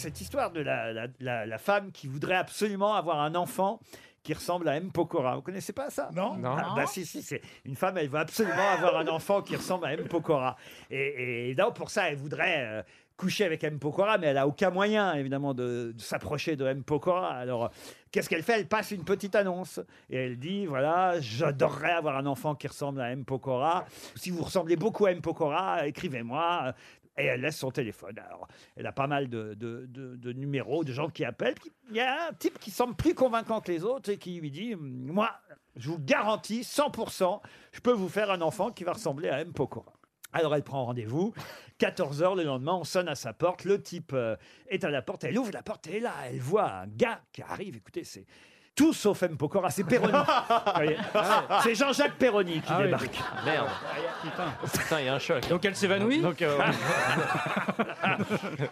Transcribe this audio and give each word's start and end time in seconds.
cette 0.00 0.20
histoire 0.20 0.50
de 0.50 0.60
la, 0.60 0.92
la- 0.92 1.06
la- 1.20 1.46
la 1.46 1.58
femme 1.58 1.92
qui 1.92 2.08
voudrait 2.08 2.34
absolument 2.36 2.94
avoir 2.94 3.20
un 3.20 3.34
enfant 3.34 3.80
qui 4.22 4.34
ressemble 4.34 4.68
à 4.68 4.76
M. 4.76 4.90
Pokora. 4.92 5.36
Vous 5.36 5.42
connaissez 5.42 5.72
pas 5.72 5.88
ça? 5.88 6.10
Non. 6.14 6.34
Non. 6.36 6.54
Ah, 6.58 6.72
bah 6.76 6.86
si, 6.86 7.06
si, 7.06 7.22
c'est 7.22 7.40
une 7.64 7.74
femme, 7.76 7.96
elle 7.96 8.08
veut 8.08 8.18
absolument 8.18 8.68
avoir 8.68 8.96
un 8.98 9.08
enfant 9.08 9.40
qui 9.40 9.56
ressemble 9.56 9.86
à 9.86 9.94
M. 9.94 10.06
Pokora. 10.08 10.56
Et, 10.90 11.50
et 11.50 11.54
donc, 11.54 11.74
pour 11.74 11.88
ça, 11.88 12.10
elle 12.10 12.16
voudrait 12.16 12.56
euh, 12.66 12.82
coucher 13.16 13.44
avec 13.46 13.64
M. 13.64 13.78
Pokora, 13.78 14.18
mais 14.18 14.26
elle 14.26 14.36
a 14.36 14.46
aucun 14.46 14.68
moyen, 14.68 15.14
évidemment, 15.14 15.54
de, 15.54 15.92
de 15.96 16.00
s'approcher 16.02 16.54
de 16.56 16.66
M. 16.66 16.82
Pokora. 16.84 17.32
Alors, 17.32 17.64
euh, 17.64 17.68
qu'est-ce 18.12 18.28
qu'elle 18.28 18.42
fait? 18.42 18.58
Elle 18.60 18.68
passe 18.68 18.90
une 18.90 19.04
petite 19.04 19.34
annonce 19.36 19.80
et 20.10 20.16
elle 20.18 20.38
dit, 20.38 20.66
voilà, 20.66 21.18
j'adorerais 21.20 21.92
avoir 21.92 22.18
un 22.18 22.26
enfant 22.26 22.54
qui 22.54 22.66
ressemble 22.68 23.00
à 23.00 23.10
M. 23.12 23.24
Pokora. 23.24 23.86
Si 24.16 24.30
vous 24.30 24.42
ressemblez 24.44 24.76
beaucoup 24.76 25.06
à 25.06 25.12
M. 25.12 25.22
Pokora, 25.22 25.86
écrivez-moi. 25.86 26.74
Et 27.20 27.26
elle 27.26 27.40
laisse 27.40 27.58
son 27.58 27.70
téléphone. 27.70 28.18
Alors, 28.18 28.48
elle 28.76 28.86
a 28.86 28.92
pas 28.92 29.06
mal 29.06 29.28
de, 29.28 30.32
numéros, 30.32 30.84
de 30.84 30.92
gens 30.92 31.08
qui 31.08 31.24
appellent. 31.24 31.54
Il 31.90 31.96
y 31.96 32.00
a 32.00 32.28
un 32.28 32.32
type 32.32 32.58
qui 32.58 32.70
semble 32.70 32.94
plus 32.94 33.14
convaincant 33.14 33.60
que 33.60 33.70
les 33.70 33.84
autres 33.84 34.10
et 34.10 34.18
qui 34.18 34.40
lui 34.40 34.50
dit 34.50 34.74
Moi, 34.76 35.30
je 35.76 35.88
vous 35.90 35.98
garantis 35.98 36.62
100%, 36.62 37.40
je 37.72 37.80
peux 37.80 37.92
vous 37.92 38.08
faire 38.08 38.30
un 38.30 38.40
enfant 38.40 38.70
qui 38.70 38.84
va 38.84 38.92
ressembler 38.92 39.28
à 39.28 39.40
M. 39.40 39.52
Pokora. 39.52 39.92
Alors 40.32 40.54
elle 40.54 40.62
prend 40.62 40.84
rendez-vous, 40.84 41.34
14h 41.80 42.36
le 42.36 42.44
lendemain, 42.44 42.74
on 42.74 42.84
sonne 42.84 43.08
à 43.08 43.16
sa 43.16 43.32
porte, 43.32 43.64
le 43.64 43.82
type 43.82 44.12
euh, 44.12 44.36
est 44.68 44.84
à 44.84 44.90
la 44.90 45.02
porte, 45.02 45.24
elle 45.24 45.36
ouvre 45.36 45.50
la 45.52 45.62
porte 45.62 45.88
et 45.88 45.98
là, 45.98 46.12
elle 46.26 46.38
voit 46.38 46.70
un 46.70 46.86
gars 46.86 47.20
qui 47.32 47.42
arrive, 47.42 47.76
écoutez, 47.76 48.04
c'est 48.04 48.26
tout 48.74 48.92
sauf 48.94 49.22
M. 49.24 49.36
Pokora, 49.36 49.68
c'est 49.70 49.84
Perroni. 49.84 50.12
Vous 50.12 50.72
voyez 50.74 50.96
c'est 51.62 51.74
Jean-Jacques 51.74 52.14
Perroni 52.16 52.60
qui 52.60 52.66
Ah 52.68 52.78
oui. 52.78 52.84
débarque. 52.84 53.18
Merde. 53.44 53.68
Putain. 54.22 54.52
Putain, 54.82 55.00
il 55.00 55.06
y 55.06 55.08
a 55.08 55.14
un 55.14 55.18
choc. 55.18 55.48
Donc 55.48 55.64
elle 55.64 55.76
s'évanouit 55.76 56.20
Donc, 56.22 56.40
euh, 56.42 56.58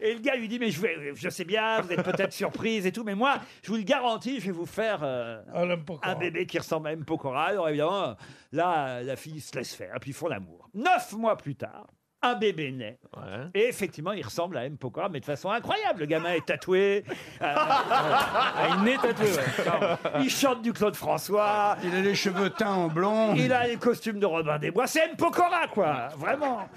Et 0.00 0.14
le 0.14 0.20
gars 0.20 0.36
lui 0.36 0.48
dit 0.48 0.58
Mais 0.58 0.70
je, 0.70 0.80
vais- 0.80 1.12
je 1.14 1.28
sais 1.28 1.44
bien, 1.44 1.80
vous 1.80 1.92
êtes 1.92 2.02
peut-être 2.02 2.32
surprise 2.32 2.86
et 2.86 2.92
tout, 2.92 3.04
mais 3.04 3.14
moi, 3.14 3.36
je 3.62 3.68
vous 3.70 3.76
le 3.76 3.82
garantis, 3.82 4.40
je 4.40 4.46
vais 4.46 4.52
vous 4.52 4.66
faire 4.66 5.00
euh, 5.02 5.40
Ah, 5.54 6.10
un 6.10 6.14
bébé 6.16 6.46
qui 6.46 6.58
ressemble 6.58 6.88
à 6.88 6.92
M. 6.92 7.04
Pokora. 7.04 7.44
Alors 7.46 7.68
évidemment, 7.68 8.16
là, 8.52 9.02
la 9.02 9.16
fille 9.16 9.40
se 9.40 9.56
laisse 9.56 9.74
faire, 9.74 9.94
puis 10.00 10.10
ils 10.10 10.14
font 10.14 10.28
l'amour. 10.28 10.68
Neuf 10.74 11.12
mois 11.12 11.36
plus 11.36 11.56
tard, 11.56 11.86
un 12.24 12.34
bébé 12.34 12.72
naît. 12.72 12.98
ouais. 13.16 13.22
Et 13.54 13.68
effectivement, 13.68 14.12
il 14.12 14.24
ressemble 14.24 14.56
à 14.58 14.64
M. 14.64 14.76
Pokora, 14.76 15.08
mais 15.08 15.20
de 15.20 15.24
façon 15.24 15.50
incroyable. 15.50 16.00
Le 16.00 16.06
gamin 16.06 16.32
est 16.32 16.44
tatoué, 16.46 17.04
euh, 17.42 17.54
Ah, 17.56 18.68
il 18.76 18.82
nez 18.84 18.96
tatoué, 18.96 19.26
ouais. 19.26 19.96
il 20.22 20.30
chante 20.30 20.62
du 20.62 20.72
Claude 20.72 20.96
François, 20.96 21.76
Il 21.84 21.94
a 21.94 22.00
les 22.00 22.14
cheveux 22.14 22.50
teints 22.50 22.72
en 22.72 22.88
blond. 22.88 23.34
il 23.34 23.52
a 23.52 23.66
les 23.66 23.76
costumes 23.76 24.18
de 24.18 24.26
Robin 24.26 24.58
des 24.58 24.70
Bois. 24.70 24.86
C'est 24.86 25.04
M. 25.10 25.16
Pokora, 25.16 25.68
quoi, 25.68 26.08
vraiment. 26.16 26.68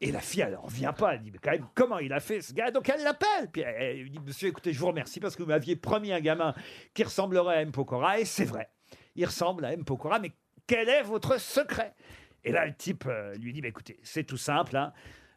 Et 0.00 0.10
la 0.12 0.20
fille, 0.20 0.40
elle 0.42 0.56
en 0.56 0.66
vient 0.66 0.92
pas. 0.92 1.14
Elle 1.14 1.20
dit, 1.22 1.30
mais 1.30 1.38
quand 1.42 1.52
même, 1.52 1.66
comment 1.74 1.98
il 1.98 2.12
a 2.12 2.20
fait 2.20 2.40
ce 2.40 2.52
gars? 2.52 2.70
Donc 2.70 2.88
elle 2.88 3.02
l'appelle. 3.02 3.48
Puis 3.52 3.62
elle, 3.62 3.74
elle 3.78 3.96
lui 3.98 4.10
dit, 4.10 4.18
monsieur, 4.24 4.48
écoutez, 4.48 4.72
je 4.72 4.78
vous 4.80 4.88
remercie 4.88 5.20
parce 5.20 5.36
que 5.36 5.42
vous 5.42 5.48
m'aviez 5.48 5.76
promis 5.76 6.12
un 6.12 6.20
gamin 6.20 6.54
qui 6.92 7.04
ressemblerait 7.04 7.56
à 7.56 7.60
M. 7.62 7.72
Pokora. 7.72 8.18
Et 8.18 8.24
c'est 8.24 8.44
vrai, 8.44 8.68
il 9.14 9.24
ressemble 9.24 9.64
à 9.64 9.72
M. 9.72 9.84
Pokora, 9.84 10.18
mais 10.18 10.32
quel 10.66 10.88
est 10.88 11.02
votre 11.02 11.38
secret? 11.40 11.94
Et 12.44 12.52
là, 12.52 12.66
le 12.66 12.74
type 12.74 13.04
euh, 13.06 13.34
lui 13.36 13.52
dit, 13.52 13.60
bah, 13.62 13.68
écoutez, 13.68 13.98
c'est 14.02 14.24
tout 14.24 14.36
simple. 14.36 14.76
hein. 14.76 14.92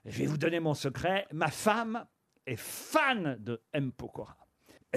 Je 0.05 0.19
vais 0.19 0.25
vous 0.25 0.37
donner 0.37 0.59
mon 0.59 0.73
secret. 0.73 1.25
Ma 1.31 1.47
femme 1.49 2.05
est 2.45 2.55
fan 2.59 3.37
de 3.39 3.61
M. 3.73 3.91
Pokora. 3.91 4.35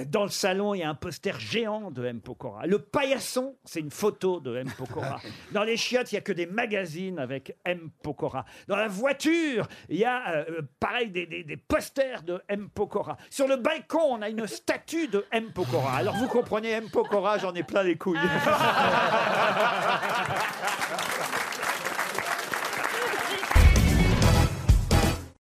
Dans 0.07 0.23
le 0.23 0.29
salon, 0.29 0.73
il 0.73 0.79
y 0.79 0.83
a 0.83 0.89
un 0.89 0.95
poster 0.95 1.37
géant 1.37 1.91
de 1.91 2.05
M. 2.05 2.21
Pokora. 2.21 2.65
Le 2.65 2.79
paillasson, 2.79 3.57
c'est 3.65 3.81
une 3.81 3.91
photo 3.91 4.39
de 4.39 4.55
M. 4.55 4.71
Pokora. 4.77 5.19
Dans 5.51 5.63
les 5.65 5.75
chiottes, 5.75 6.13
il 6.13 6.15
y 6.15 6.17
a 6.17 6.21
que 6.21 6.31
des 6.31 6.45
magazines 6.45 7.19
avec 7.19 7.57
M. 7.65 7.91
Pokora. 8.01 8.45
Dans 8.69 8.77
la 8.77 8.87
voiture, 8.87 9.67
il 9.89 9.97
y 9.97 10.05
a, 10.05 10.29
euh, 10.37 10.61
pareil, 10.79 11.11
des, 11.11 11.25
des- 11.27 11.43
des 11.43 11.57
posters 11.57 12.23
de 12.23 12.41
M. 12.47 12.69
Pokora. 12.69 13.17
Sur 13.29 13.49
le 13.49 13.57
balcon, 13.57 13.99
on 14.01 14.21
a 14.21 14.29
une 14.29 14.47
statue 14.47 15.09
de 15.09 15.25
M. 15.29 15.51
Pokora. 15.51 15.97
Alors 15.97 16.15
vous 16.15 16.27
comprenez, 16.29 16.69
M. 16.71 16.89
Pokora, 16.89 17.37
j'en 17.39 17.53
ai 17.53 17.63
plein 17.63 17.83
les 17.83 17.97
couilles. 17.97 18.17